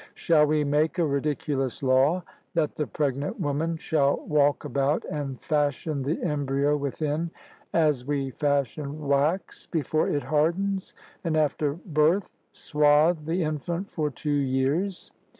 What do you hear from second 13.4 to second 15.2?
infant for two years?